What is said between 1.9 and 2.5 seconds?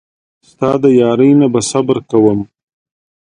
کوم.